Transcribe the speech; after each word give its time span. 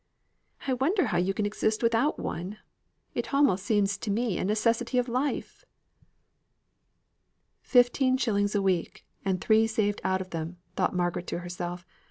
"I 0.65 0.73
wonder 0.73 1.05
how 1.05 1.19
you 1.19 1.31
can 1.31 1.45
exist 1.45 1.83
without 1.83 2.17
one. 2.17 2.57
It 3.13 3.35
almost 3.35 3.63
seems 3.63 3.99
to 3.99 4.09
me 4.09 4.39
a 4.39 4.43
necessary 4.43 4.97
of 4.99 5.07
life." 5.07 5.63
"Fifteen 7.61 8.17
shillings 8.17 8.55
a 8.55 8.63
week, 8.63 9.05
and 9.23 9.39
three 9.39 9.67
saved 9.67 10.01
out 10.03 10.19
of 10.19 10.31
them!" 10.31 10.57
thought 10.75 10.95
Margaret 10.95 11.27
to 11.27 11.39
herself. 11.41 11.85